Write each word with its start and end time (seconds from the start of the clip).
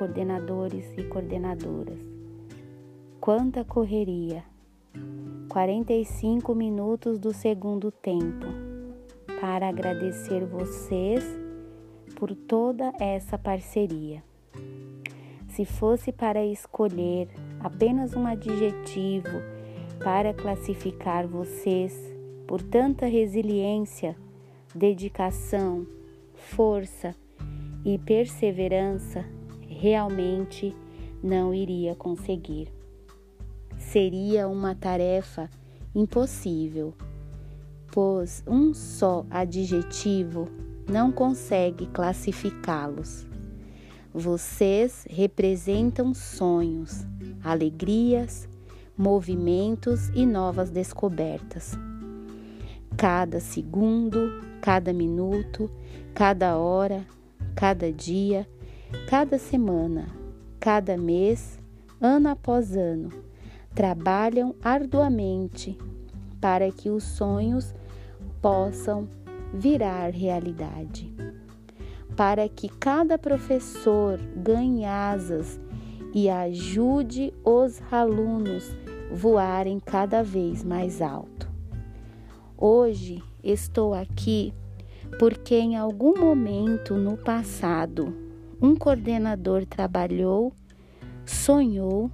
coordenadores 0.00 0.86
e 0.96 1.04
coordenadoras. 1.04 1.98
Quanta 3.20 3.64
correria! 3.64 4.44
45 5.48 6.54
minutos 6.54 7.18
do 7.18 7.32
segundo 7.32 7.90
tempo 7.90 8.46
para 9.40 9.68
agradecer 9.68 10.44
vocês 10.46 11.24
por 12.16 12.34
toda 12.34 12.92
essa 12.98 13.36
parceria. 13.36 14.22
Se 15.48 15.64
fosse 15.64 16.12
para 16.12 16.44
escolher 16.44 17.28
apenas 17.60 18.14
um 18.14 18.26
adjetivo 18.26 19.42
para 20.02 20.32
classificar 20.32 21.26
vocês 21.26 21.94
por 22.46 22.62
tanta 22.62 23.06
resiliência, 23.06 24.16
dedicação, 24.74 25.86
força 26.34 27.14
e 27.84 27.98
perseverança, 27.98 29.24
realmente 29.68 30.74
não 31.22 31.54
iria 31.54 31.94
conseguir. 31.94 32.68
Seria 33.78 34.46
uma 34.46 34.74
tarefa 34.74 35.48
impossível, 35.94 36.94
pois 37.90 38.42
um 38.46 38.74
só 38.74 39.24
adjetivo 39.30 40.48
não 40.88 41.10
consegue 41.10 41.86
classificá-los. 41.86 43.26
Vocês 44.12 45.06
representam 45.08 46.12
sonhos, 46.12 47.06
alegrias, 47.44 48.48
movimentos 48.98 50.08
e 50.14 50.26
novas 50.26 50.68
descobertas. 50.68 51.72
Cada 52.96 53.40
segundo, 53.40 54.42
cada 54.60 54.92
minuto, 54.92 55.70
cada 56.12 56.58
hora, 56.58 57.06
cada 57.54 57.92
dia, 57.92 58.48
cada 59.08 59.38
semana, 59.38 60.08
cada 60.58 60.96
mês, 60.96 61.58
ano 62.00 62.28
após 62.28 62.76
ano, 62.76 63.10
trabalham 63.74 64.54
arduamente 64.62 65.78
para 66.40 66.70
que 66.72 66.90
os 66.90 67.04
sonhos 67.04 67.74
possam 68.40 69.08
virar 69.52 70.10
realidade 70.10 71.12
para 72.20 72.46
que 72.50 72.68
cada 72.68 73.16
professor 73.16 74.20
ganhe 74.36 74.84
asas 74.84 75.58
e 76.12 76.28
ajude 76.28 77.32
os 77.42 77.80
alunos 77.90 78.76
voarem 79.10 79.80
cada 79.80 80.22
vez 80.22 80.62
mais 80.62 81.00
alto. 81.00 81.48
Hoje 82.58 83.22
estou 83.42 83.94
aqui 83.94 84.52
porque 85.18 85.54
em 85.54 85.76
algum 85.76 86.18
momento 86.18 86.94
no 86.94 87.16
passado 87.16 88.14
um 88.60 88.76
coordenador 88.76 89.64
trabalhou, 89.64 90.52
sonhou 91.24 92.10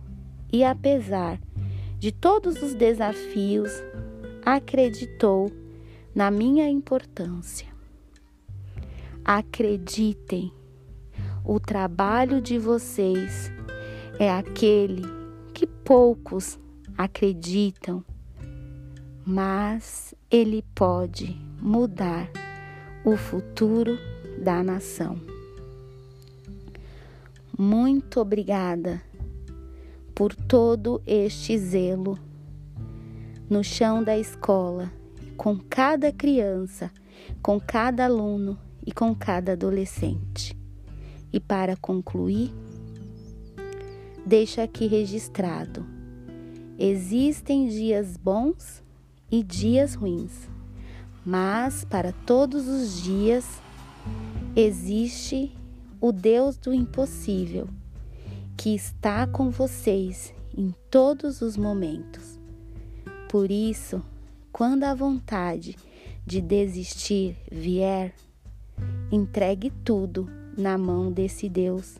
e, 0.53 0.63
apesar 0.63 1.41
de 1.99 2.13
todos 2.13 2.63
os 2.63 2.75
desafios, 2.75 3.71
acreditou 4.45 5.51
na 6.15 6.31
minha 6.31 6.69
importância. 6.69 7.67
Acreditem, 9.25 10.53
o 11.45 11.59
trabalho 11.59 12.41
de 12.41 12.59
vocês 12.59 13.51
é 14.19 14.31
aquele 14.31 15.03
que 15.53 15.67
poucos 15.67 16.59
acreditam, 16.97 18.05
mas 19.27 20.15
ele 20.31 20.65
pode 20.75 21.37
mudar 21.61 22.31
o 23.07 23.17
futuro 23.17 23.97
da 24.37 24.65
nação. 24.65 25.21
Muito 27.57 28.19
obrigada 28.19 29.01
por 30.13 30.35
todo 30.35 31.01
este 31.07 31.57
zelo 31.57 32.19
no 33.49 33.63
chão 33.63 34.03
da 34.03 34.19
escola, 34.19 34.93
com 35.37 35.57
cada 35.57 36.11
criança, 36.11 36.91
com 37.41 37.61
cada 37.61 38.07
aluno 38.07 38.59
e 38.85 38.91
com 38.91 39.15
cada 39.15 39.53
adolescente. 39.53 40.59
E 41.33 41.39
para 41.39 41.77
concluir, 41.77 42.53
deixa 44.27 44.65
aqui 44.65 44.89
registrado: 44.89 45.87
existem 46.77 47.69
dias 47.69 48.17
bons 48.17 48.83
e 49.31 49.45
dias 49.45 49.95
ruins, 49.95 50.49
mas 51.27 51.85
para 51.85 52.13
todos 52.13 52.69
os 52.69 53.03
dias 53.03 53.61
existe 54.55 55.53
o 56.01 56.13
Deus 56.13 56.57
do 56.57 56.73
impossível 56.73 57.69
que 58.57 58.75
está 58.75 59.27
com 59.27 59.51
vocês 59.51 60.33
em 60.57 60.73
todos 60.91 61.43
os 61.43 61.57
momentos. 61.57 62.39
Por 63.29 63.51
isso, 63.51 64.03
quando 64.51 64.85
a 64.85 64.95
vontade 64.95 65.77
de 66.25 66.41
desistir 66.41 67.37
vier, 67.53 68.15
Entregue 69.11 69.71
tudo 69.85 70.29
na 70.57 70.77
mão 70.77 71.13
desse 71.13 71.49
Deus, 71.49 71.99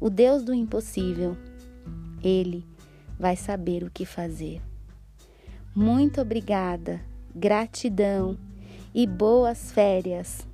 o 0.00 0.08
Deus 0.08 0.42
do 0.42 0.54
impossível. 0.54 1.36
Ele 2.22 2.64
vai 3.18 3.36
saber 3.36 3.84
o 3.84 3.90
que 3.90 4.06
fazer. 4.06 4.62
Muito 5.74 6.20
obrigada, 6.20 7.00
gratidão 7.34 8.36
e 8.94 9.06
boas 9.06 9.72
férias. 9.72 10.46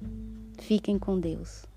Fiquem 0.59 0.99
com 0.99 1.19
Deus. 1.19 1.74